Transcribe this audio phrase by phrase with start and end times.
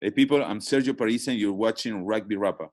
[0.00, 2.72] Hey, people, I'm Sergio Parisse, and you're watching Rugby Up.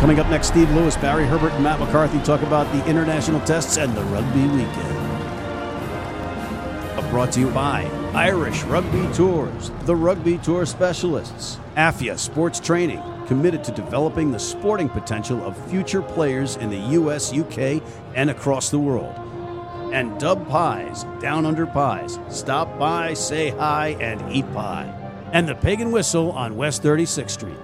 [0.00, 3.76] Coming up next, Steve Lewis, Barry Herbert, and Matt McCarthy talk about the international tests
[3.76, 4.96] and the rugby weekend.
[6.98, 7.84] Uh, brought to you by
[8.14, 14.88] Irish Rugby Tours, the Rugby Tour Specialists, AFIA Sports Training, committed to developing the sporting
[14.88, 17.80] potential of future players in the US, UK,
[18.16, 19.14] and across the world.
[19.92, 22.18] And Dub Pies, Down Under Pies.
[22.28, 24.99] Stop by, say hi, and eat pie.
[25.32, 27.56] And the Pig and Whistle on West 36th Street.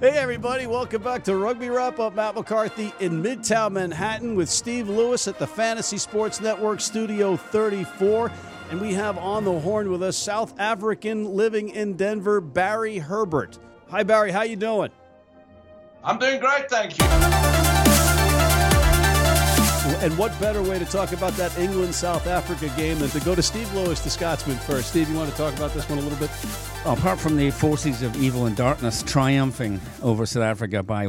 [0.00, 2.16] Hey, everybody, welcome back to Rugby Wrap Up.
[2.16, 8.32] Matt McCarthy in Midtown Manhattan with Steve Lewis at the Fantasy Sports Network Studio 34.
[8.70, 13.60] And we have on the horn with us South African living in Denver, Barry Herbert.
[13.90, 14.90] Hi, Barry, how you doing?
[16.02, 17.81] I'm doing great, thank you.
[19.84, 23.34] And what better way to talk about that England South Africa game than to go
[23.34, 24.90] to Steve Lewis, the Scotsman, first?
[24.90, 26.30] Steve, you want to talk about this one a little bit?
[26.84, 31.08] Apart from the forces of evil and darkness triumphing over South Africa by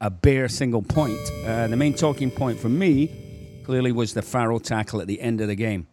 [0.00, 3.10] a bare single point, uh, the main talking point for me
[3.64, 5.88] clearly was the Farrell tackle at the end of the game.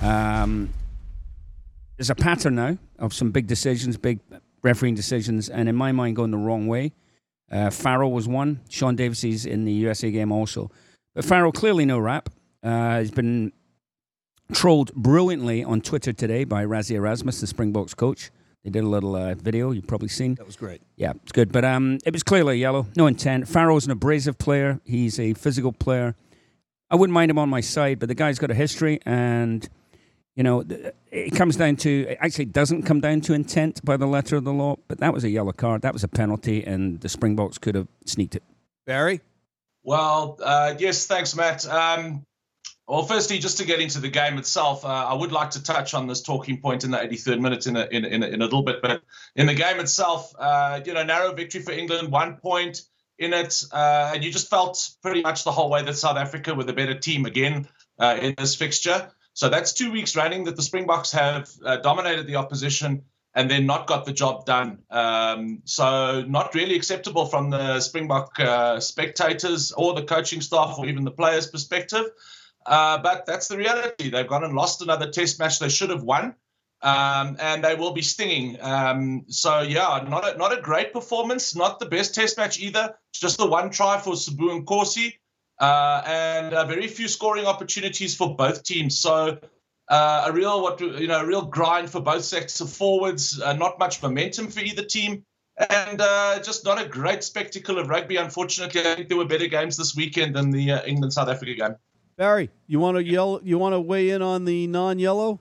[0.00, 0.70] Um,
[1.98, 4.20] there's a pattern now of some big decisions, big
[4.62, 6.94] refereeing decisions, and in my mind, going the wrong way.
[7.52, 8.60] Uh, Farrell was one.
[8.70, 10.70] Sean Davis is in the USA game also.
[11.18, 12.28] But Farrell, clearly no rap.
[12.62, 13.50] Uh, he's been
[14.52, 18.30] trolled brilliantly on Twitter today by Rassie Erasmus, the Springboks coach.
[18.62, 20.36] They did a little uh, video you've probably seen.
[20.36, 20.80] That was great.
[20.94, 21.50] Yeah, it's good.
[21.50, 23.48] But um, it was clearly yellow, no intent.
[23.48, 24.80] Farrell's an abrasive player.
[24.84, 26.14] He's a physical player.
[26.88, 29.68] I wouldn't mind him on my side, but the guy's got a history, and
[30.36, 30.64] you know,
[31.10, 34.44] it comes down to it actually doesn't come down to intent by the letter of
[34.44, 34.76] the law.
[34.86, 35.82] But that was a yellow card.
[35.82, 38.44] That was a penalty, and the Springboks could have sneaked it.
[38.86, 39.20] Barry.
[39.88, 41.66] Well, uh, yes, thanks, Matt.
[41.66, 42.26] Um,
[42.86, 45.94] well, firstly, just to get into the game itself, uh, I would like to touch
[45.94, 48.44] on this talking point in the 83rd minute in a, in, in, a, in a
[48.44, 48.82] little bit.
[48.82, 49.00] But
[49.34, 52.82] in the game itself, uh, you know, narrow victory for England, one point
[53.18, 53.64] in it.
[53.72, 56.74] Uh, and you just felt pretty much the whole way that South Africa were the
[56.74, 57.66] better team again
[57.98, 59.10] uh, in this fixture.
[59.32, 63.66] So that's two weeks running that the Springboks have uh, dominated the opposition and then
[63.66, 64.78] not got the job done.
[64.90, 70.86] Um, so not really acceptable from the Springbok uh, spectators or the coaching staff or
[70.86, 72.06] even the players' perspective.
[72.66, 74.10] Uh, but that's the reality.
[74.10, 76.34] They've gone and lost another test match they should have won.
[76.80, 78.56] Um, and they will be stinging.
[78.60, 82.94] Um, so yeah, not a, not a great performance, not the best test match either.
[83.12, 85.14] Just the one try for Sbu Nkosi,
[85.58, 88.96] uh, and uh, very few scoring opportunities for both teams.
[89.00, 89.38] So
[89.88, 93.40] uh, a real what you know, a real grind for both sets of forwards.
[93.40, 95.24] Uh, not much momentum for either team,
[95.70, 98.16] and uh, just not a great spectacle of rugby.
[98.16, 101.54] Unfortunately, I think there were better games this weekend than the uh, England South Africa
[101.54, 101.76] game.
[102.16, 103.40] Barry, you want to yell?
[103.42, 105.40] You want to weigh in on the non-yellow?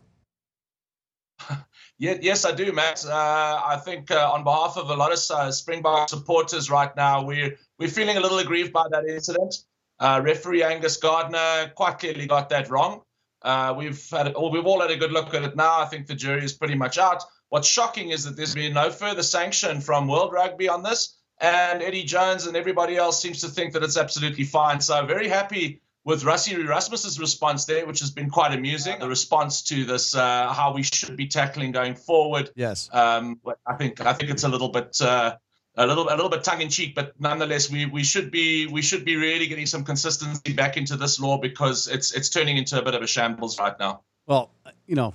[1.97, 3.05] yeah, yes, I do, Matt.
[3.05, 7.57] Uh, I think uh, on behalf of a lot of Springbok supporters right now, we're
[7.79, 9.55] we're feeling a little aggrieved by that incident.
[9.99, 13.01] referee Angus Gardner quite clearly got that wrong.
[13.41, 15.79] Uh, we've had, or we've all had a good look at it now.
[15.79, 17.23] I think the jury is pretty much out.
[17.49, 21.81] What's shocking is that there's been no further sanction from World Rugby on this, and
[21.81, 24.81] Eddie Jones and everybody else seems to think that it's absolutely fine.
[24.81, 28.97] So very happy with Rassie Erasmus's response there, which has been quite amusing.
[28.99, 32.49] The response to this, uh, how we should be tackling going forward.
[32.55, 32.89] Yes.
[32.91, 34.97] Um, I think I think it's a little bit.
[35.01, 35.35] Uh,
[35.77, 38.81] a little a little bit tongue in cheek, but nonetheless, we we should be we
[38.81, 42.79] should be really getting some consistency back into this law because it's it's turning into
[42.79, 44.01] a bit of a shambles right now.
[44.25, 44.49] Well,
[44.87, 45.13] you know,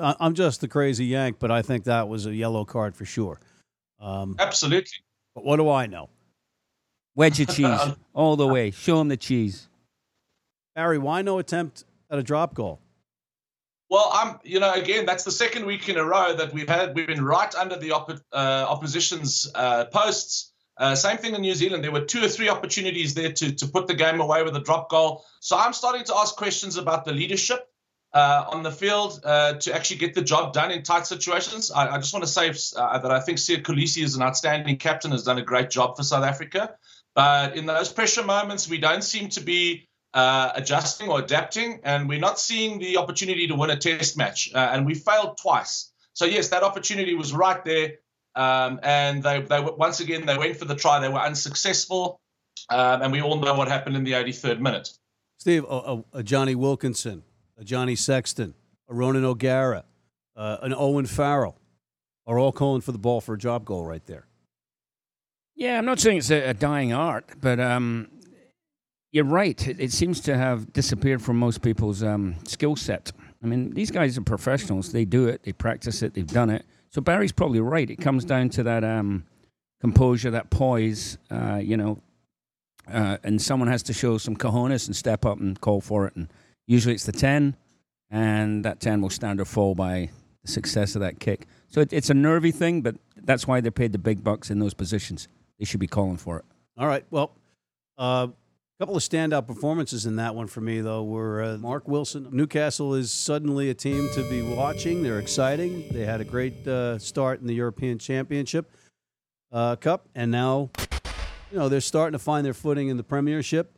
[0.00, 3.38] I'm just the crazy yank, but I think that was a yellow card for sure.
[4.00, 4.90] Um, Absolutely.
[5.34, 6.08] But what do I know?
[7.14, 7.80] Wedge of cheese
[8.14, 8.70] all the way.
[8.70, 9.68] Show him the cheese.
[10.74, 12.80] Barry, why no attempt at a drop goal?
[13.90, 16.94] Well, I'm, you know, again, that's the second week in a row that we've had.
[16.94, 20.52] We've been right under the uh, opposition's uh, posts.
[20.76, 21.82] Uh, same thing in New Zealand.
[21.82, 24.60] There were two or three opportunities there to to put the game away with a
[24.60, 25.24] drop goal.
[25.40, 27.66] So I'm starting to ask questions about the leadership
[28.12, 31.70] uh, on the field uh, to actually get the job done in tight situations.
[31.70, 34.76] I, I just want to say uh, that I think Siya Kolisi is an outstanding
[34.76, 36.74] captain, has done a great job for South Africa.
[37.14, 39.87] But in those pressure moments, we don't seem to be
[40.18, 44.50] uh, adjusting or adapting, and we're not seeing the opportunity to win a test match.
[44.52, 45.92] Uh, and we failed twice.
[46.12, 47.98] So yes, that opportunity was right there,
[48.34, 50.98] um, and they, they once again they went for the try.
[50.98, 52.20] They were unsuccessful,
[52.68, 54.88] um, and we all know what happened in the 83rd minute.
[55.38, 57.22] Steve, a, a Jonny Wilkinson,
[57.56, 58.54] a Johnny Sexton,
[58.88, 59.84] a Ronan O'Gara,
[60.34, 61.60] uh, an Owen Farrell
[62.26, 64.26] are all calling for the ball for a drop goal right there.
[65.54, 68.08] Yeah, I'm not saying it's a, a dying art, but um,
[69.12, 69.66] you're right.
[69.66, 73.12] It, it, seems to have disappeared from most people's um, skill set.
[73.42, 74.92] I mean, these guys are professionals.
[74.92, 75.42] They do it.
[75.44, 76.14] They practice it.
[76.14, 76.64] They've done it.
[76.90, 77.88] So Barry's probably right.
[77.88, 79.24] It comes down to that um,
[79.80, 81.18] composure, that poise.
[81.30, 82.02] Uh, you know,
[82.92, 86.16] uh, and someone has to show some cojones and step up and call for it.
[86.16, 86.32] And
[86.66, 87.56] usually it's the ten,
[88.10, 90.10] and that ten will stand or fall by
[90.42, 91.46] the success of that kick.
[91.68, 94.58] So it, it's a nervy thing, but that's why they're paid the big bucks in
[94.58, 95.28] those positions.
[95.58, 96.44] They should be calling for it.
[96.78, 97.04] All right.
[97.10, 97.32] Well,
[98.78, 102.28] couple of standout performances in that one for me, though, were uh, Mark Wilson.
[102.30, 105.02] Newcastle is suddenly a team to be watching.
[105.02, 105.88] They're exciting.
[105.90, 108.70] They had a great uh, start in the European Championship
[109.50, 110.70] uh, Cup, and now,
[111.50, 113.76] you know, they're starting to find their footing in the Premiership.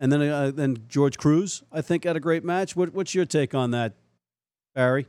[0.00, 2.74] And then, uh, then George Kruis, I think, had a great match.
[2.74, 3.94] What, what's your take on that,
[4.74, 5.06] Barry?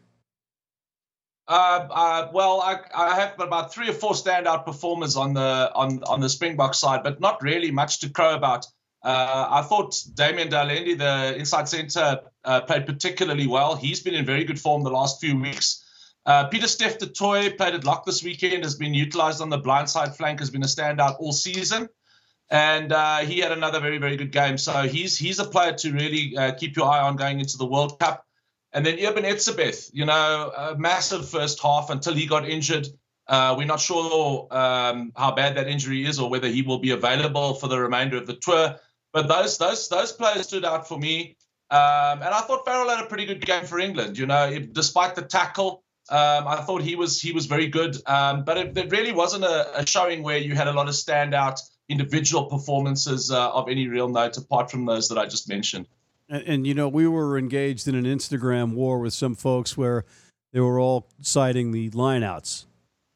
[1.47, 6.03] Uh, uh, well, I, I, have about three or four standout performers on the on
[6.03, 8.65] on the Springbok side, but not really much to crow about.
[9.01, 13.77] Uh, I thought Damian de Allende, the inside centre, uh, played particularly well.
[13.77, 15.85] He's been in very good form the last few weeks.
[16.25, 19.89] Uh, Pieter-Steph du Toit played at lock this weekend, has been utilised on the blind
[19.89, 21.87] side flank, has been a standout all season,
[22.49, 22.91] and
[23.25, 24.57] he had another very very good game.
[24.57, 27.97] So he's he's a player to really keep your eye on going into the World
[27.99, 28.26] Cup.
[28.77, 32.87] And then Eben Etzebeth, you know, a massive first half until he got injured.
[33.27, 36.91] Uh, we're not sure um, how bad that injury is or whether he will be
[36.91, 38.75] available for the remainder of the tour.
[39.13, 41.37] But those those those players stood out for me.
[41.71, 44.15] Um, and I thought Farrell had a pretty good game for England.
[44.15, 47.97] You know, despite the tackle, um, I thought he was he was very good.
[48.05, 50.93] Um, but it, it, really wasn't a, a, showing where you had a lot of
[50.93, 51.59] standout
[51.89, 55.87] individual performances uh, of any real note, apart from those that I just mentioned.
[56.29, 60.05] And, and, you know, we were engaged in an Instagram war with some folks where
[60.53, 62.65] they were all citing the lineouts,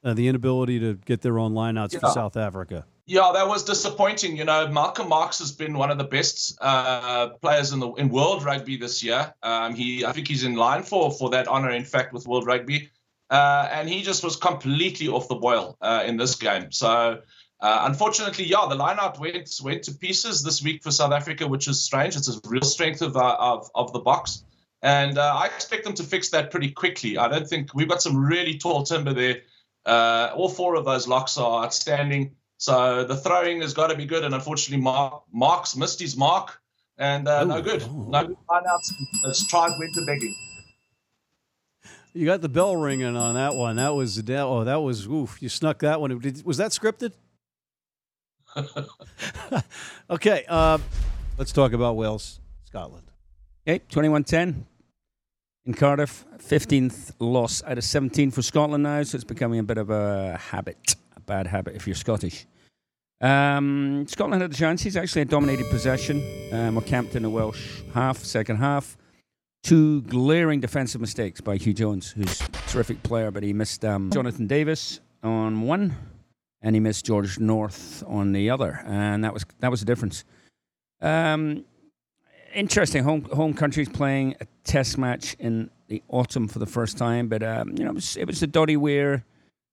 [0.04, 2.00] uh, the inability to get their own lineouts yeah.
[2.00, 2.86] for South Africa.
[3.08, 4.38] Yeah, that was disappointing.
[4.38, 8.10] You know, Malcolm Marx has been one of the best uh, players in the in
[8.10, 9.34] world rugby this year.
[9.44, 11.72] Um, he, I think, he's in line for for that honor.
[11.72, 12.90] In fact, with world rugby,
[13.30, 16.72] uh, and he just was completely off the boil uh, in this game.
[16.72, 17.22] So
[17.62, 21.68] uh, unfortunately, yeah, the lineout went went to pieces this week for South Africa, which
[21.68, 22.16] is strange.
[22.16, 24.42] It's a real strength of uh, of, of the Boks,
[24.82, 27.20] and uh, I expect them to fix that pretty quickly.
[27.20, 29.42] I don't think we've got some really tall timber there.
[29.86, 32.36] Uh, all four of those locks are outstanding.
[32.58, 36.60] So the throwing has got to be good, and unfortunately, Mark Mark's missed his mark,
[36.98, 37.82] and uh, Ooh, no good.
[37.82, 38.92] No good lineouts.
[39.26, 40.36] It's tried winter begging.
[42.14, 43.76] You got the bell ringing on that one.
[43.76, 45.42] That was oh, that was oof.
[45.44, 46.20] You snuck that one.
[46.44, 47.14] Was that scripted?
[50.10, 50.78] okay, uh,
[51.38, 53.08] let's talk about Wales, Scotland.
[53.68, 54.66] Okay, 21 10
[55.66, 56.26] in Cardiff.
[56.40, 60.38] 15th loss out of 17 for Scotland now, so it's becoming a bit of a
[60.38, 62.46] habit, a bad habit if you're Scottish.
[63.22, 66.24] Um, Scotland had the chances, actually, a dominated possession.
[66.52, 68.98] Um, were camped in the Welsh half, second half.
[69.64, 74.10] Two glaring defensive mistakes by Huw Jones, who's a terrific player, but he missed um,
[74.12, 75.96] Jonathan Davies on one
[76.62, 80.24] and he missed George North on the other, and that was that was the difference.
[81.02, 81.66] Um,
[82.54, 83.04] interesting.
[83.04, 87.44] Home home countries playing a test match in the autumn for the first time, but
[87.44, 89.26] um, you know it was, it was the Doddie Weir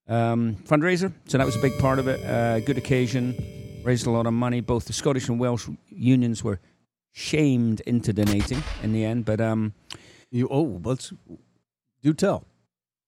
[0.08, 2.24] um, fundraiser, so that was a big part of it.
[2.24, 3.36] Uh, good occasion,
[3.84, 4.60] raised a lot of money.
[4.60, 6.60] Both the Scottish and Welsh unions were
[7.12, 9.74] shamed into donating in the end, but um,
[10.30, 11.12] you oh, let's
[12.02, 12.44] do tell.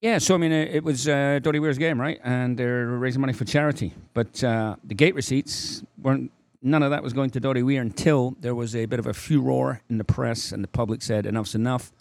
[0.00, 2.18] Yeah, so I mean, it, it was uh, Doddie Weir's game, right?
[2.24, 3.92] And they're raising money for charity.
[4.14, 8.34] But uh, the gate receipts weren't, none of that was going to Doddie Weir until
[8.40, 11.54] there was a bit of a furor in the press and the public said enough's
[11.54, 11.92] enough.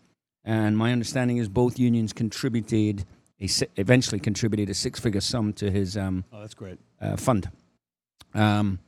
[0.45, 3.03] And my understanding is both unions contributed,
[3.41, 6.79] a, eventually contributed a six figure sum to his um, oh, that's great.
[7.01, 7.51] Uh, fund.
[8.33, 8.79] Um,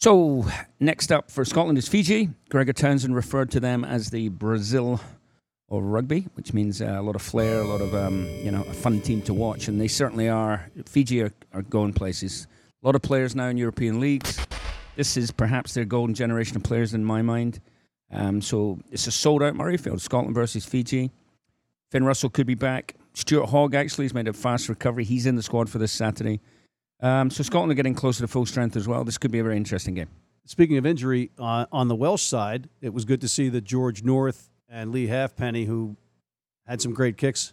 [0.00, 0.46] so
[0.78, 2.30] next up for Scotland is Fiji.
[2.50, 5.00] Gregor Townsend referred to them as the Brazil
[5.78, 8.62] of rugby, which means uh, a lot of flair, a lot of um, you know
[8.62, 10.70] a fun team to watch, and they certainly are.
[10.86, 12.46] Fiji are, are going places.
[12.82, 14.44] A lot of players now in European leagues.
[14.96, 17.60] This is perhaps their golden generation of players in my mind.
[18.10, 20.00] Um, so it's a sold out Murrayfield.
[20.00, 21.10] Scotland versus Fiji.
[21.90, 22.94] Finn Russell could be back.
[23.14, 25.04] Stuart Hogg actually has made a fast recovery.
[25.04, 26.40] He's in the squad for this Saturday.
[27.00, 29.04] Um, so Scotland are getting closer to full strength as well.
[29.04, 30.08] This could be a very interesting game.
[30.44, 34.02] Speaking of injury, uh, on the Welsh side, it was good to see that George
[34.02, 35.96] North and Leigh Halfpenny, who
[36.66, 37.52] had some great kicks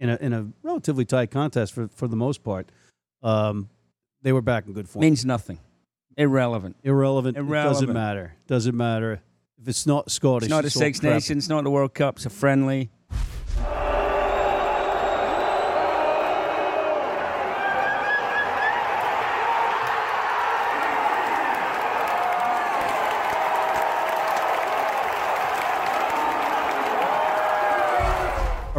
[0.00, 2.70] in a in a relatively tight contest for for the most part.
[3.22, 3.68] Um,
[4.22, 5.02] they were back in good form.
[5.02, 5.58] Means nothing.
[6.16, 6.76] Irrelevant.
[6.82, 7.36] Irrelevant.
[7.36, 7.66] Irrelevant.
[7.66, 8.34] It doesn't matter.
[8.46, 9.20] Doesn't matter
[9.60, 10.46] if it's not Scottish.
[10.46, 11.44] It's not a Six Nations.
[11.44, 12.16] It's Not the World Cup.
[12.16, 12.90] It's a friendly.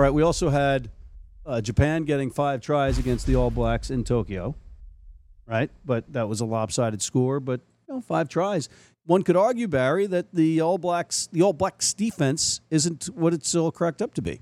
[0.06, 0.90] Right, we also had
[1.46, 4.56] uh, Japan getting five tries against the All Blacks in Tokyo,
[5.48, 5.70] right?
[5.84, 7.40] But that was a lopsided score.
[7.40, 8.70] But you know, five tries.
[9.06, 13.54] One could argue, Barry, that the All Blacks, the All Blacks defense, isn't what it's
[13.56, 14.42] all cracked up to be.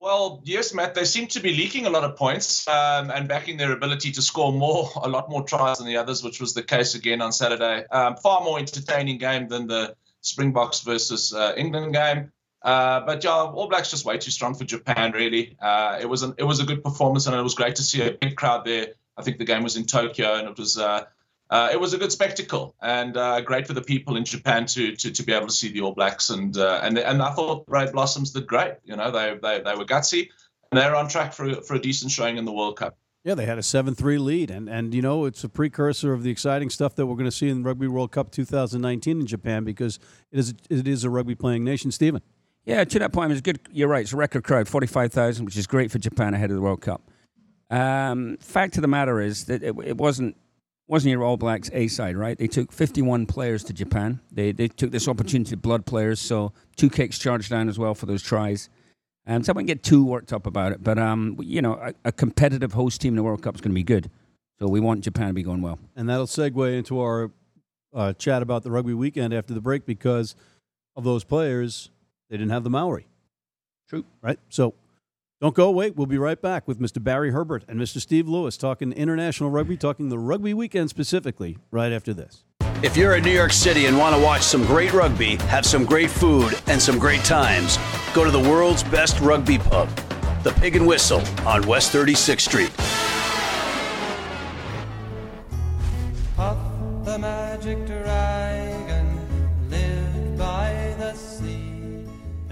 [0.00, 0.94] Well, yes, Matt.
[0.94, 4.22] They seem to be leaking a lot of points um, and backing their ability to
[4.22, 7.32] score more, a lot more tries than the others, which was the case again on
[7.32, 7.86] Saturday.
[7.88, 12.32] Um, far more entertaining game than the Springboks versus uh, England game.
[12.64, 15.12] Uh, but yeah, All Blacks just way too strong for Japan.
[15.12, 17.82] Really, uh, it was an, it was a good performance, and it was great to
[17.82, 18.88] see a big crowd there.
[19.16, 21.04] I think the game was in Tokyo, and it was uh,
[21.50, 24.96] uh, it was a good spectacle and uh, great for the people in Japan to
[24.96, 26.30] to, to be able to see the All Blacks.
[26.30, 28.74] And uh, and and I thought Red Blossoms did great.
[28.84, 30.30] You know, they they, they were gutsy,
[30.70, 32.96] and they're on track for for a decent showing in the World Cup.
[33.24, 36.30] Yeah, they had a seven-three lead, and and you know it's a precursor of the
[36.30, 39.98] exciting stuff that we're going to see in Rugby World Cup 2019 in Japan because
[40.30, 41.90] it is it is a rugby playing nation.
[41.90, 42.22] Stephen.
[42.64, 43.58] Yeah, to that point, was good.
[43.72, 44.02] You're right.
[44.02, 47.02] It's a record crowd, 45,000, which is great for Japan ahead of the World Cup.
[47.70, 50.36] Um, fact of the matter is that it, it, wasn't
[50.86, 52.36] wasn't your All Blacks A side, right?
[52.36, 54.20] They took 51 players to Japan.
[54.30, 57.94] They they took this opportunity to blood players, so two kicks charged down as well
[57.94, 58.68] for those tries.
[59.26, 61.94] Um, so I wouldn't get too worked up about it, but um, you know, a,
[62.04, 64.10] a competitive host team in the World Cup is going to be good.
[64.58, 65.78] So we want Japan to be going well.
[65.96, 67.30] And that'll segue into our
[67.94, 70.36] uh, chat about the rugby weekend after the break because
[70.94, 71.90] of those players
[72.32, 73.06] they didn't have the Maori.
[73.90, 74.06] True.
[74.22, 74.38] Right?
[74.48, 74.72] So
[75.38, 75.90] don't go away.
[75.90, 77.04] We'll be right back with Mr.
[77.04, 78.00] Barry Herbert and Mr.
[78.00, 82.44] Steve Lewis talking international rugby, talking the rugby weekend specifically, right after this.
[82.82, 85.84] If you're in New York City and want to watch some great rugby, have some
[85.84, 87.78] great food, and some great times,
[88.14, 89.90] go to the world's best rugby pub,
[90.42, 92.72] the Pig and Whistle on West 36th Street.
[96.34, 96.56] Puff
[97.04, 97.86] the magic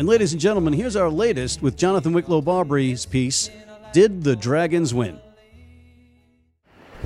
[0.00, 3.50] And ladies and gentlemen, here's our latest with Jonathan Wicklow Barbry's piece
[3.92, 5.21] Did the Dragons Win?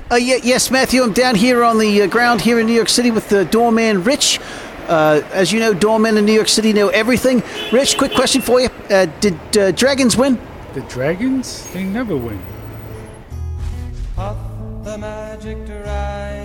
[0.09, 2.87] Uh, yeah, yes, Matthew, I'm down here on the uh, ground here in New York
[2.87, 4.39] City with the doorman Rich.
[4.87, 7.43] Uh, as you know, doormen in New York City know everything.
[7.73, 8.69] Rich, quick question for you.
[8.89, 10.39] Uh, did uh, Dragons win?
[10.73, 11.69] The Dragons?
[11.73, 12.41] They never win.
[14.15, 16.44] the magic dragon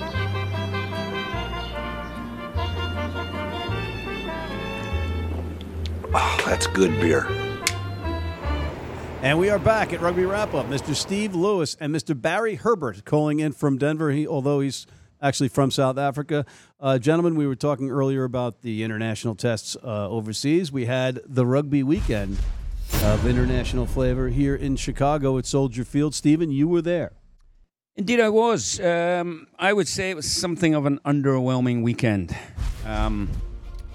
[6.51, 7.25] That's good beer.
[9.21, 10.65] And we are back at Rugby Wrap Up.
[10.65, 10.93] Mr.
[10.93, 12.19] Steve Lewis and Mr.
[12.19, 14.85] Barry Herbert calling in from Denver, he, although he's
[15.21, 16.45] actually from South Africa.
[16.77, 20.73] Uh, gentlemen, we were talking earlier about the international tests uh, overseas.
[20.73, 22.37] We had the rugby weekend
[23.01, 26.13] of international flavor here in Chicago at Soldier Field.
[26.13, 27.13] Stephen, you were there.
[27.95, 28.77] Indeed, I was.
[28.81, 32.35] Um, I would say it was something of an underwhelming weekend.
[32.85, 33.29] Um,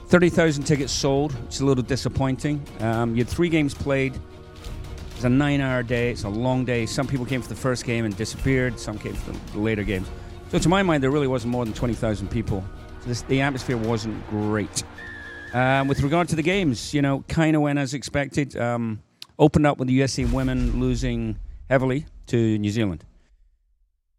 [0.09, 2.65] 30,000 tickets sold, It's a little disappointing.
[2.81, 4.19] Um, you had three games played.
[5.17, 6.87] It's a nine hour day, it's a long day.
[6.87, 10.09] Some people came for the first game and disappeared, some came for the later games.
[10.51, 12.63] So, to my mind, there really wasn't more than 20,000 people.
[13.01, 14.85] So this, the atmosphere wasn't great.
[15.53, 18.57] Um, with regard to the games, you know, kind of went as expected.
[18.57, 19.03] Um,
[19.39, 23.05] opened up with the USA women losing heavily to New Zealand.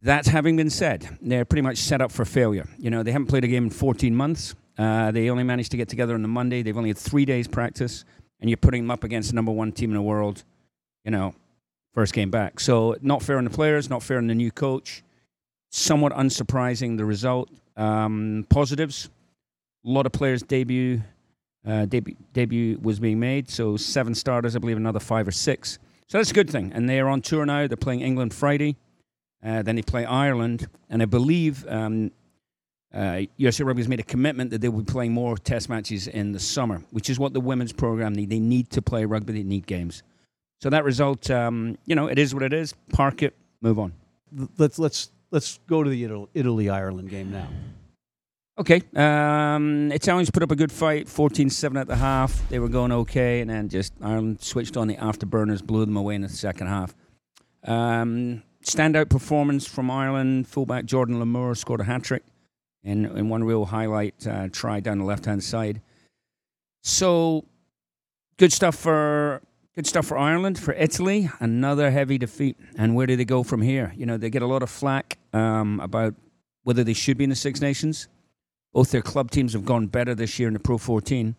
[0.01, 2.67] That having been said, they're pretty much set up for failure.
[2.77, 4.56] You know, they haven't played a game in 14 months.
[4.77, 6.62] Uh, they only managed to get together on the Monday.
[6.62, 8.05] They've only had three days practice,
[8.39, 10.43] and you're putting them up against the number one team in the world.
[11.03, 11.34] You know,
[11.93, 12.60] first game back.
[12.60, 15.03] So not fair on the players, not fair on the new coach.
[15.69, 17.50] Somewhat unsurprising the result.
[17.75, 19.10] Um, positives:
[19.86, 21.01] a lot of players debut.
[21.65, 25.79] Uh, debut debut was being made, so seven starters, I believe, another five or six.
[26.07, 26.72] So that's a good thing.
[26.74, 27.67] And they are on tour now.
[27.67, 28.77] They're playing England Friday.
[29.43, 32.12] Uh, then they play Ireland, and I believe um,
[32.94, 36.08] uh, USA Rugby has made a commitment that they will be playing more test matches
[36.08, 38.29] in the summer, which is what the women's program need.
[38.29, 40.03] They need to play rugby, they need games.
[40.62, 42.74] So that result, um, you know, it is what it is.
[42.91, 43.94] Park it, move on.
[44.58, 47.50] Let's let's let's go to the Italy Ireland game now.
[48.60, 48.82] Okay.
[48.96, 52.50] Um, Italians put up a good fight, 14 7 at the half.
[52.50, 56.15] They were going okay, and then just Ireland switched on the afterburners, blew them away
[56.15, 56.96] in the second half.
[57.63, 60.48] Um, standout performance from Ireland.
[60.48, 62.24] Fullback Jordan Larmour scored a hat trick
[62.88, 65.82] in, in one real highlight uh, try down the left hand side.
[66.84, 67.46] So
[68.38, 69.41] good stuff for
[69.77, 72.58] Good stuff for Ireland, for Italy, another heavy defeat.
[72.79, 73.94] And where do they go from here?
[73.96, 76.15] You know, they get a lot of flack um, about
[76.63, 78.08] whether they should be in the Six Nations.
[78.74, 81.36] Both their club teams have gone better this year in the Pro 14.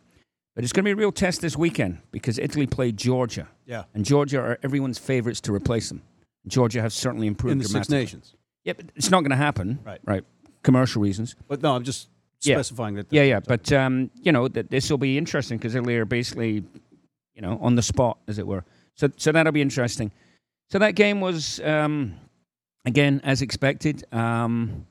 [0.55, 3.49] But it's going to be a real test this weekend because Italy played Georgia.
[3.67, 3.85] Yeah.
[3.93, 6.03] And Georgia are everyone's favourites to replace them.
[6.47, 7.89] Georgia have certainly improved in the Six.
[7.89, 8.37] Nations.
[8.63, 9.81] Yeah, but it's not going to happen.
[9.85, 10.01] Right.
[10.05, 10.23] Right.
[10.63, 11.37] Commercial reasons.
[11.47, 12.09] But no, I'm just
[12.43, 12.57] Yeah.
[12.57, 13.07] specifying that.
[13.11, 13.41] Yeah, yeah.
[13.41, 16.65] But, um, you know, that this will be interesting because Italy are basically,
[17.35, 18.65] you know, on the spot, as it were.
[18.95, 20.13] So, so that'll be interesting.
[20.71, 22.15] So that game was, um,
[22.85, 24.05] again, as expected.
[24.13, 24.87] Um,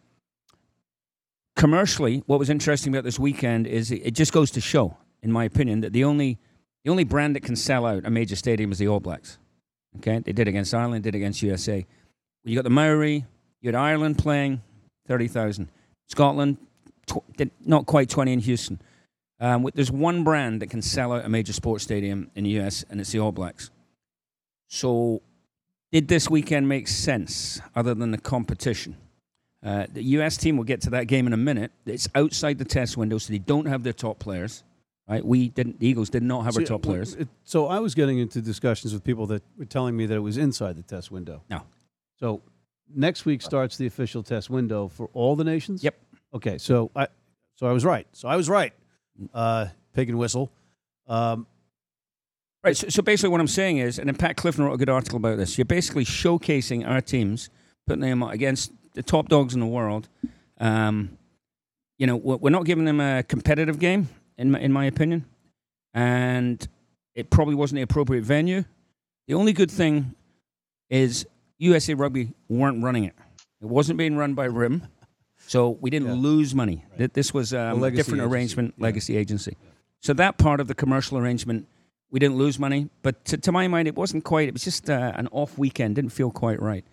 [1.56, 5.32] commercially, what was interesting about this weekend is it, it just goes to show, in
[5.32, 6.38] my opinion, that the only
[6.84, 9.38] the only brand that can sell out a major stadium is the All Blacks.
[9.98, 11.86] Okay, they did against Ireland, did against USA.
[12.46, 13.26] You got the Maori,
[13.62, 14.62] you had Ireland playing
[15.08, 15.70] thirty thousand,
[16.08, 16.58] Scotland
[17.08, 17.24] tw-
[17.66, 18.80] not quite twenty in Houston.
[19.40, 22.84] Um, there's one brand that can sell out a major sports stadium in the US,
[22.90, 23.70] and it's the All Blacks.
[24.68, 25.22] So,
[25.92, 28.98] did this weekend make sense other than the competition?
[29.64, 31.72] Uh, the US team will get to that game in a minute.
[31.86, 34.64] It's outside the test window, so they don't have their top players.
[35.10, 35.24] Right?
[35.26, 35.80] We didn't.
[35.80, 37.16] The Eagles did not have our top players.
[37.16, 40.20] it- so I was getting into discussions with people that were telling me that it
[40.20, 41.44] was inside the test window.
[41.50, 41.62] No.
[42.20, 42.42] So
[42.94, 45.84] next week starts the official test window for all the nations.
[45.84, 45.96] Yep.
[46.34, 46.58] Okay.
[46.58, 47.08] So I,
[47.56, 48.08] so I was right.
[48.14, 48.74] So I was right.
[49.34, 50.52] Uh, pig and whistle.
[51.08, 51.48] Um,
[52.64, 52.76] Right.
[52.76, 55.16] So, so basically, what I'm saying is, and then Pat Clifton wrote a good article
[55.16, 55.58] about this.
[55.58, 57.50] You're basically showcasing our teams,
[57.86, 60.10] putting them against the top dogs in the world.
[60.60, 61.18] Um,
[61.98, 65.26] you know, we're we're not giving them a competitive game, in my, in my opinion,
[65.94, 66.68] and
[67.16, 68.66] it probably wasn't the appropriate venue.
[69.28, 70.16] The only good thing
[70.90, 71.26] is
[71.60, 73.14] USA Rugby weren't running it.
[73.62, 74.84] It wasn't being run by RIM,
[75.38, 76.14] so we didn't Yeah.
[76.16, 76.86] lose money.
[76.98, 78.22] Th- This was um, a different agency.
[78.22, 78.84] arrangement, Yeah.
[78.84, 79.58] legacy agency.
[80.02, 81.68] So that part of the commercial arrangement,
[82.12, 84.48] we didn't lose money, but to, to my mind, it wasn't quite.
[84.48, 85.96] It was just uh, an off weekend.
[85.96, 86.86] Didn't feel quite right.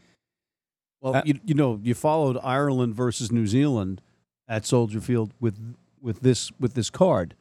[1.01, 4.01] well, Uh, you, you know, you followed Ireland versus New Zealand
[4.49, 5.59] at Soldier Field with
[6.01, 7.35] with this with this card,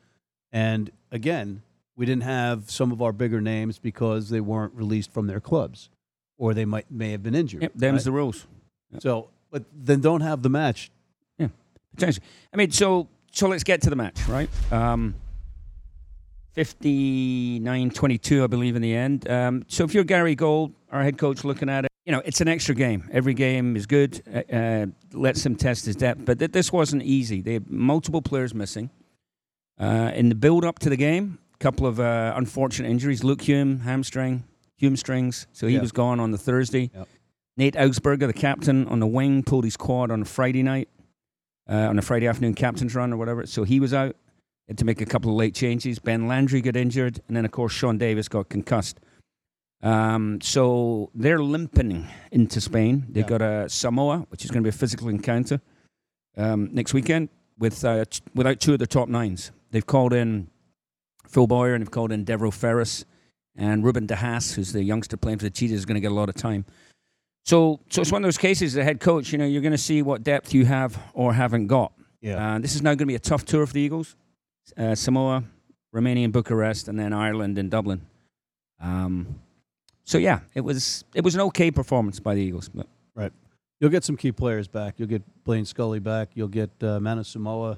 [0.51, 1.61] and again,
[1.95, 5.89] we didn't have some of our bigger names because they weren't released from their clubs,
[6.43, 7.61] or they might may have been injured.
[7.61, 8.03] Yep, them's right?
[8.03, 8.45] the rules.
[8.99, 10.91] So, but then don't have the match.
[11.37, 11.47] Yeah,
[11.95, 12.25] Potentially.
[12.53, 14.49] I mean, so so let's get to the match, right?
[14.71, 15.15] Um,
[16.55, 19.27] 59-22, I believe, in the end.
[19.27, 22.41] Um, so if you're Gary Gold, our head coach, looking at it, you know, it's
[22.41, 23.09] an extra game.
[23.11, 24.21] Every game is good.
[24.31, 26.25] Uh, uh, lets him test his depth.
[26.25, 27.41] But th- this wasn't easy.
[27.41, 28.91] They had multiple players missing.
[29.79, 33.23] Uh, in the build-up to the game, a couple of uh, unfortunate injuries.
[33.23, 34.43] Luke Hume, hamstring,
[34.83, 35.47] Hume strings.
[35.53, 35.81] So he Yeah.
[35.81, 36.91] was gone on the Thursday.
[36.93, 37.07] Yep.
[37.55, 40.89] Nate Augspurger, the captain, on the wing, pulled his quad on a Friday night
[41.69, 43.45] uh, on a Friday afternoon captain's run or whatever.
[43.45, 44.17] So he was out.
[44.67, 45.99] Had to make a couple of late changes.
[45.99, 48.99] Ben Landry got injured, and then of course Sean Davis got concussed.
[49.81, 53.05] Um, so they're limping into Spain.
[53.09, 53.37] They've Yeah.
[53.37, 55.61] got a Samoa, which is going to be a physical encounter
[56.35, 59.51] um, next weekend with uh, t- without two of the top nines.
[59.71, 60.47] They've called in
[61.27, 63.05] Phil Boyer and they've called in Devereaux Ferris
[63.55, 66.15] and Ruben DeHaas, who's the youngster playing for the Cheetahs, is going to get a
[66.15, 66.65] lot of time.
[67.45, 68.73] So, so it's one of those cases.
[68.73, 71.67] The head coach, you know, you're going to see what depth you have or haven't
[71.67, 71.91] got.
[72.21, 72.55] Yeah.
[72.55, 74.15] Uh, this is now going to be a tough tour for the Eagles.
[74.77, 75.43] Uh, Samoa,
[75.91, 78.01] Romania, and Bucharest, and then Ireland and Dublin.
[78.79, 79.39] Um,
[80.05, 82.69] so yeah, it was it was an okay performance by the Eagles.
[82.69, 82.87] But
[83.83, 84.95] You'll get some key players back.
[84.97, 86.29] You'll get Blaine Scully back.
[86.35, 87.77] You'll get uh, Manu Samoa.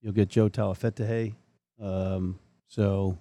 [0.00, 1.34] You'll get Joe Taufete'e.
[1.82, 3.18] Um, so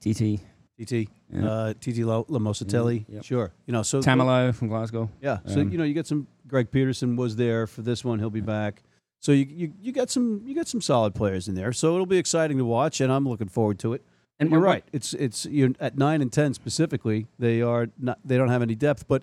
[0.00, 0.40] TT
[0.78, 1.48] TT, Yeah.
[1.48, 3.00] uh, TT La- Lamositele.
[3.00, 3.24] Mm, yep.
[3.24, 3.52] Sure.
[3.66, 5.10] You know, so Tamalo from Glasgow.
[5.22, 5.38] Yeah.
[5.46, 6.26] So Um, you know, you get some.
[6.46, 8.18] Greg Peterson was there for this one.
[8.18, 8.82] He'll be back.
[9.20, 11.72] So you, you you got some you got some solid players in there.
[11.72, 14.04] So it'll be exciting to watch, and I'm looking forward to it.
[14.38, 14.84] And you're right.
[14.92, 17.26] It's it's you're at nine and ten specifically.
[17.38, 18.18] They are not.
[18.24, 19.08] They don't have any depth.
[19.08, 19.22] But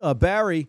[0.00, 0.68] uh, Barry,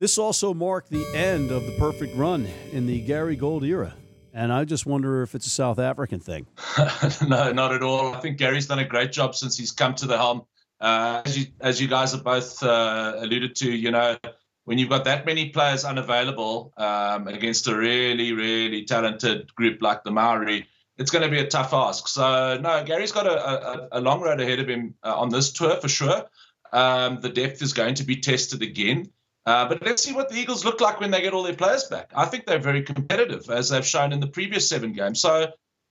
[0.00, 3.94] this also marked the end of the perfect run in the Gary Gold era.
[4.34, 6.48] And I just wonder if it's a South African thing.
[7.26, 8.12] no, not at all.
[8.14, 10.42] I think Gary's done a great job since he's come to the helm.
[10.80, 14.16] Uh, as you as you guys have both uh, alluded to, you know,
[14.64, 20.02] when you've got that many players unavailable um, against a really really talented group like
[20.02, 20.66] the Maori,
[20.98, 22.08] it's going to be a tough ask.
[22.08, 25.52] So no, Gary's got a, a, a long road ahead of him uh, on this
[25.52, 26.24] tour for sure.
[26.72, 29.12] Um, the depth is going to be tested again.
[29.46, 31.84] Uh, but let's see what the Eagles look like when they get all their players
[31.84, 32.10] back.
[32.16, 35.20] I think they're very competitive, as they've shown in the previous seven games.
[35.20, 35.48] So,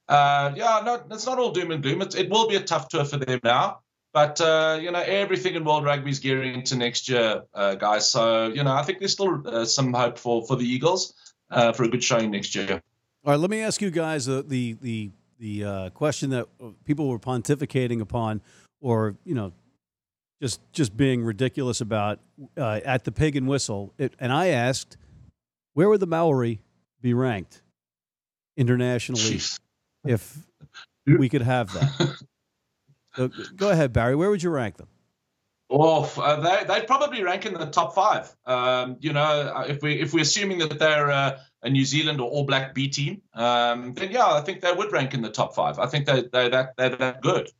[0.10, 2.02] uh, yeah, no, it's not all doom and gloom.
[2.02, 3.82] It, it will be a tough tour for them now.
[4.12, 8.10] But, uh, you know, everything in World Rugby is gearing into next year, uh, guys.
[8.10, 11.14] So, you know, I think there's still uh, some hope for, for the Eagles
[11.52, 12.82] uh, for a good showing next year.
[13.26, 16.48] All right, let me ask you guys the the the question that
[16.86, 18.42] people were pontificating upon.
[18.84, 19.52] or you know,
[20.44, 22.20] just just being ridiculous about
[22.58, 23.94] uh, at the Pig and Whistle.
[23.98, 24.98] It, and I asked,
[25.74, 26.60] where would the Maori
[27.02, 27.62] be ranked
[28.58, 29.58] internationally Jeez.
[30.06, 30.38] if
[31.06, 32.18] we could have that?
[33.16, 34.16] So, go ahead, Barry.
[34.16, 34.88] Where would you rank them?
[35.70, 38.36] Well, uh, they they'd probably rank in the top five.
[38.48, 42.20] Um, you know, uh, if we if we're assuming that they're uh, a New Zealand
[42.20, 45.30] or All Black B team, um, then yeah, I think they would rank in the
[45.30, 45.78] top five.
[45.78, 47.52] I think they they that they're that good.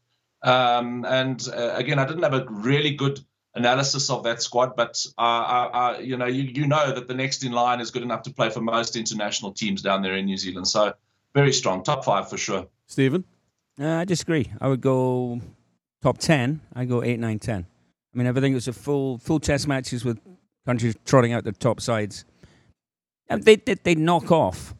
[0.44, 3.20] Um, and uh, again, I didn't have a really good
[3.56, 7.14] analysis of that squad, but uh, I, I, you know, you you know that the
[7.14, 10.26] next in line is good enough to play for most international teams down there in
[10.26, 10.68] New Zealand.
[10.68, 10.94] So
[11.34, 12.68] very strong, top five for sure.
[12.88, 13.24] Stephen?
[13.80, 14.52] Uh, I disagree.
[14.62, 15.42] I would go
[16.02, 16.62] top 10.
[16.76, 17.66] I go 8, 9, 10.
[18.14, 20.20] I mean, I think it was a full full test matches with
[20.66, 22.26] countries trotting out their top sides.
[23.30, 24.76] And they, they, they knock off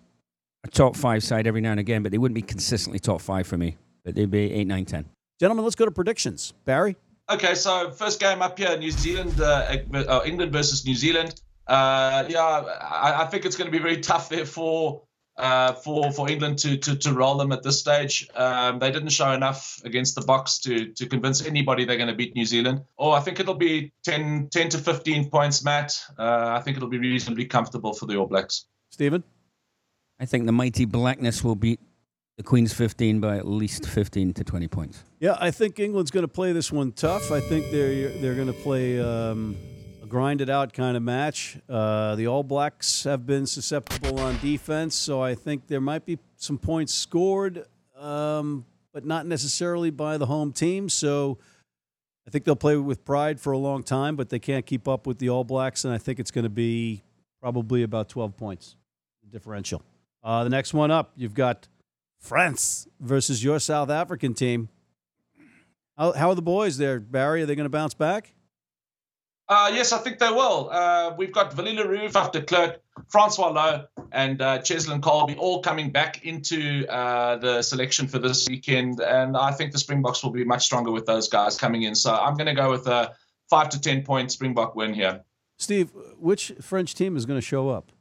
[0.64, 3.48] a top five side every now and again, but they wouldn't be consistently top five
[3.48, 3.78] for me.
[4.06, 5.06] But they'd be 8, 9, 10.
[5.40, 6.54] Gentlemen, let's go to predictions.
[6.66, 6.96] Barry?
[7.30, 11.42] Okay, so first game up here, New Zealand, uh, uh, England versus New Zealand.
[11.68, 15.04] Uh, yeah, I, I, think it's going to be very tough there for
[15.38, 18.28] uh, for for England to, to to roll them at this stage.
[18.36, 22.16] Um, they didn't show enough against the Boks to to convince anybody they're going to
[22.16, 22.82] beat New Zealand.
[22.98, 26.04] Oh, I think it'll be 10, 10 to 15 points, Matt.
[26.20, 28.66] Uh, I think it'll be reasonably comfortable for the All Blacks.
[28.90, 29.24] Stephen?
[30.20, 31.80] I think the mighty Blackness will beat
[32.38, 35.04] the Queen's 15 by at least 15 to 20 points.
[35.20, 37.32] Yeah, I think England's going to play this one tough.
[37.32, 39.56] I think they're they're going to play um,
[40.02, 41.58] a grinded out kind of match.
[41.70, 46.18] Uh, the All Blacks have been susceptible on defense, so I think there might be
[46.38, 47.66] some points scored,
[47.98, 50.90] um, but not necessarily by the home team.
[50.90, 51.38] So
[52.28, 55.06] I think they'll play with pride for a long time, but they can't keep up
[55.06, 57.04] with the All Blacks, and I think it's going to be
[57.40, 58.76] probably about 12 points
[59.30, 59.82] differential.
[60.24, 61.68] Uh, the next one up, you've got
[62.24, 64.70] France versus your South African team.
[65.98, 67.44] How, how are the boys there, Barry?
[67.44, 68.34] Are they going to bounce back?
[69.50, 70.70] Uh, yes, I think they will.
[70.72, 75.62] Uh, we've got Willie le Roux, after Clerk, Francois Louw, and uh, Cheslin Kolbe all
[75.62, 79.02] coming back into uh, the selection for this weekend.
[79.02, 81.94] And I think the Springboks will be much stronger with those guys coming in.
[81.94, 83.14] So I'm going to go with a
[83.50, 85.26] five to 10 point Springbok win here.
[85.60, 87.92] Steve, which French team is going to show up?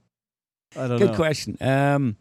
[0.77, 1.07] I don't Good know.
[1.09, 1.57] Good question.
[1.61, 2.17] Um,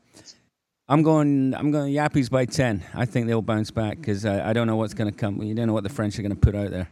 [0.91, 1.53] I'm going.
[1.55, 2.83] I'm going Yappies by ten.
[2.93, 5.41] I think they'll bounce back because I, I don't know what's going to come.
[5.41, 6.89] You don't know what the French are going to put out there.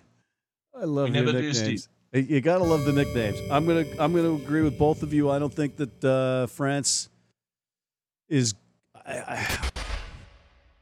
[0.73, 1.89] I love We your never do, nicknames.
[2.13, 3.39] You gotta love the nicknames.
[3.51, 5.29] I'm gonna I'm gonna agree with both of you.
[5.29, 7.09] I don't think that uh, France
[8.29, 8.55] is.
[8.95, 9.57] I, I,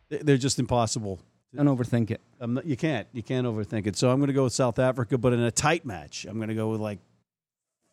[0.10, 1.20] they're just impossible.
[1.54, 2.22] Don't overthink it.
[2.40, 3.98] I'm not, you can't you can't overthink it.
[3.98, 6.70] So I'm gonna go with South Africa, but in a tight match, I'm gonna go
[6.70, 7.00] with like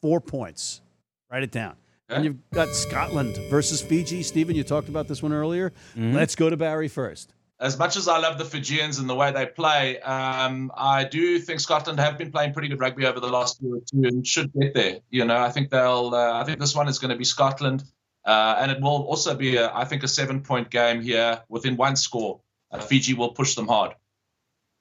[0.01, 0.81] four points.
[1.29, 1.75] Write it down.
[2.15, 4.23] And you've got Scotland versus Fiji.
[4.23, 5.71] Stephen, you talked about this one earlier.
[5.97, 6.15] Mm-hmm.
[6.15, 7.35] Let's go to Barry first.
[7.61, 11.39] as much as I love the Fijians and the way they play, um, I do
[11.39, 14.27] think Scotland have been playing pretty good rugby over the last year or two and
[14.27, 14.99] should get there.
[15.11, 16.11] You know, I think they'll.
[16.15, 17.85] Uh, I think this one is going to be Scotland,
[18.25, 21.97] uh, and it will also be, a, I think, a seven-point game here within one
[21.97, 22.41] score.
[22.71, 23.95] Uh, Fiji will push them hard.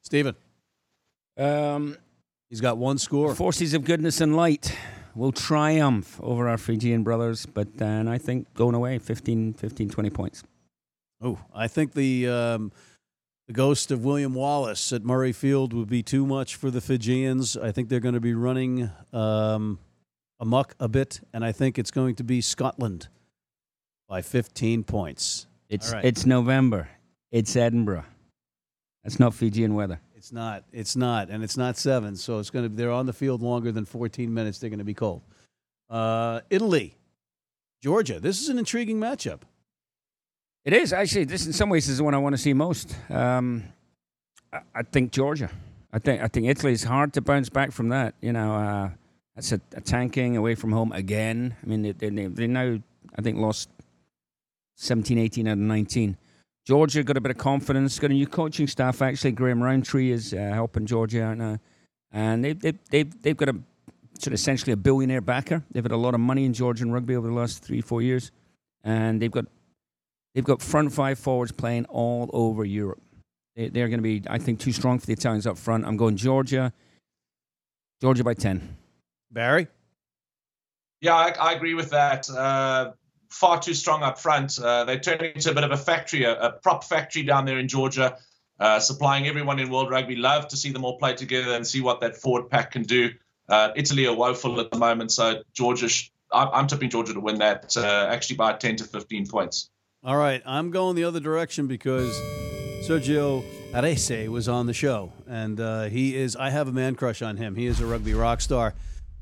[0.04, 0.36] Stephen,
[1.38, 1.96] Um,
[2.50, 3.34] he's got one score.
[3.36, 4.76] forces of goodness and light
[5.16, 10.10] will triumph over our Fijian brothers, but then I think going away 15, 15 20
[10.10, 10.44] points.
[11.22, 12.72] Oh, I think the um,
[13.48, 17.56] the ghost of William Wallace at Murray Field would be too much for the Fijians.
[17.58, 19.80] I think they're going to be running um,
[20.40, 23.08] amok a bit, and I think it's going to be Scotland
[24.08, 25.48] by 15 points.
[25.70, 26.04] It's right.
[26.04, 26.90] it's November.
[27.32, 28.06] It's Edinburgh.
[29.04, 30.00] That's not Fijian weather.
[30.24, 30.64] It's not.
[30.72, 32.16] It's not, and it's not seven.
[32.16, 32.74] So it's going to.
[32.74, 34.58] They're on the field longer than 14 minutes.
[34.58, 35.22] They're going to be cold.
[35.90, 36.96] Uh, Italy,
[37.82, 38.22] Georgia.
[38.22, 39.42] This is an intriguing matchup.
[40.64, 41.26] It is actually.
[41.26, 42.96] This in some ways is the one I want to see most.
[43.10, 43.66] Um,
[44.54, 45.50] I, I think Georgia.
[45.92, 48.16] I think I think Italy is hard to bounce back from that.
[48.22, 48.90] You know, uh,
[49.36, 51.54] that's a, a tanking away from home again.
[51.62, 52.80] I mean, they, they, they now
[53.18, 53.68] I think lost
[54.78, 56.16] 17, 18 out of 19.
[56.66, 58.00] Georgia got a bit of confidence.
[58.00, 59.02] Got a new coaching staff.
[59.02, 61.60] Actually, Graham Rowntree is uh, helping Georgia out now,
[62.12, 63.56] and they they they've, they've got a
[64.20, 65.64] sort of essentially a billionaire backer.
[65.72, 68.32] They've had a lot of money in Georgian rugby over the last three four years,
[68.84, 69.46] and they've got
[70.34, 73.02] they've got front five forwards playing all over Europe.
[73.56, 75.86] They, they're going to be, I think, too strong for the Italians up front.
[75.86, 76.74] I'm going Georgia.
[78.02, 78.78] Georgia by ten.
[79.32, 79.68] Barry,
[81.02, 82.30] Yeah, I, I agree with that.
[82.30, 82.92] Uh,
[83.34, 84.60] far too strong up front.
[84.60, 87.58] Uh, they turned into a bit of a factory, a, a prop factory down there
[87.58, 88.18] in Georgia,
[88.60, 90.16] uh, supplying everyone in world rugby.
[90.16, 93.10] Love to see them all play together and see what that forward pack can do.
[93.50, 95.90] Uh, Italy are woeful at the moment, so Georgia.
[95.90, 99.70] Sh- I'm, I'm tipping Georgia to win that, uh, actually by 10 to 15 points.
[100.04, 102.16] All right, I'm going the other direction because
[102.88, 106.36] Sergio Parisse was on the show, and uh, he is.
[106.36, 107.56] I have a man crush on him.
[107.56, 108.74] He is a rugby rock star,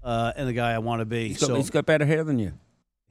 [0.03, 1.29] uh, and the guy I want to be.
[1.29, 2.53] He's got, so he's got better hair than you.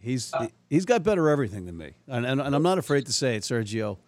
[0.01, 0.33] He's
[0.69, 3.43] he's got better everything than me, and, and, and I'm not afraid to say it,
[3.43, 3.99] Sergio,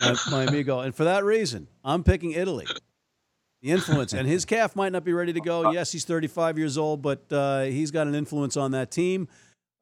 [0.00, 0.80] my, my amigo.
[0.80, 2.66] And for that reason, I'm picking Italy.
[3.60, 5.72] The influence, and his calf might not be ready to go.
[5.72, 9.26] Yes, he's 35 years old, but uh, he's got an influence on that team.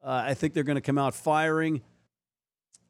[0.03, 1.81] Uh, I think they're going to come out firing.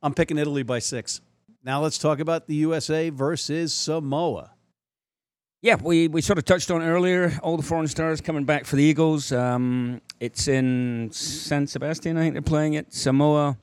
[0.01, 1.19] I'm picking Italy by six.
[1.61, 4.51] Now let's talk about the USA versus Samoa.
[5.63, 7.37] Yeah, we, we sort of touched on earlier.
[7.41, 9.31] All the foreign stars coming back for the Eagles.
[9.31, 12.93] Um, it's in San Sebastian, I think they're playing it.
[12.93, 13.57] Samoa,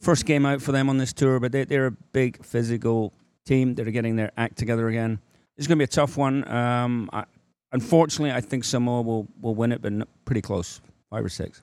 [0.00, 3.14] first game out for them on this tour, but they, they're a big physical
[3.46, 3.74] team.
[3.74, 5.18] They're getting their act together again.
[5.56, 6.46] It's going to be a tough one.
[6.46, 7.24] Um, I,
[7.72, 9.92] unfortunately, I think Samoa will, will win it, but
[10.26, 11.62] pretty close, five or six.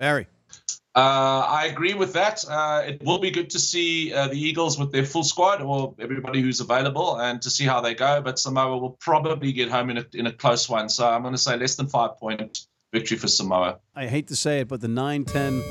[0.00, 0.26] Barry.
[0.94, 2.44] Uh, I agree with that.
[2.46, 5.94] Uh, it will be good to see uh, the Eagles with their full squad or
[5.98, 8.20] everybody who's available and to see how they go.
[8.20, 10.90] But Samoa will probably get home in a, in a close one.
[10.90, 13.78] So I'm going to say less than five point victory for Samoa.
[13.94, 15.62] I hate to say it, but the 9 10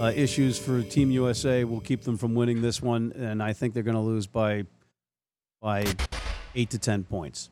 [0.00, 3.74] uh, issues for Team USA will keep them from winning this one, and I think
[3.74, 4.64] they're going to lose by
[5.60, 5.84] by
[6.54, 7.50] 8 to 10 points.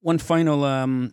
[0.00, 1.12] One final um,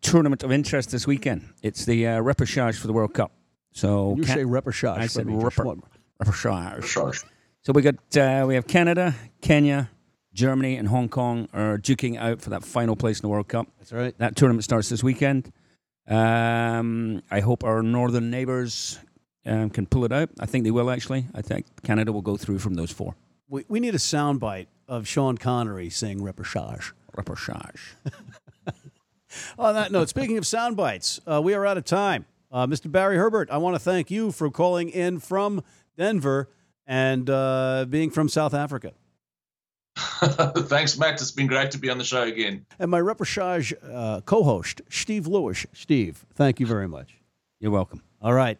[0.00, 1.48] tournament of interest this weekend.
[1.62, 3.32] It's the uh, repechage for the World Cup.
[3.72, 4.98] So You Ca- say repechage.
[4.98, 5.84] I said but you just reper- want-
[6.22, 7.24] repechage.
[7.62, 9.90] So we got uh, we have Canada, Kenya,
[10.32, 13.48] Germany, and Hong Kong are duking it out for that final place in the World
[13.48, 13.68] Cup.
[13.78, 14.16] That's right.
[14.18, 15.52] That tournament starts this weekend.
[16.08, 18.98] Um, I hope our northern neighbours
[19.46, 20.30] um, can pull it out.
[20.40, 21.26] I think they will actually.
[21.34, 23.14] I think Canada will go through from those four.
[23.48, 26.92] We, we need a soundbite of Sean Connery saying repechage.
[27.16, 27.80] Repechage.
[29.58, 32.26] On that note, speaking of sound bites, uh, we are out of time.
[32.52, 32.90] Uh, Mr.
[32.90, 35.62] Barry Herbert, I want to thank you for calling in from
[35.96, 36.48] Denver
[36.86, 38.92] and uh, being from South Africa.
[39.96, 41.14] Thanks, Matt.
[41.14, 42.66] It's been great to be on the show again.
[42.78, 45.66] And my repechage uh, co host, Steve Lewis.
[45.72, 47.18] Steve, thank you very much.
[47.60, 48.02] You're welcome.
[48.22, 48.58] All right.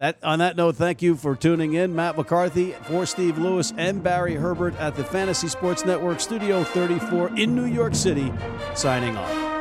[0.00, 1.94] That, on that note, thank you for tuning in.
[1.94, 7.38] Matt McCarthy for Steve Lewis and Barry Herbert at the Fantasy Sports Network Studio 34
[7.38, 8.32] in New York City,
[8.74, 9.53] signing off.